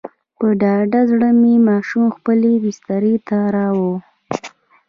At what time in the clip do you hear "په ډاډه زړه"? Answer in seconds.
0.37-1.29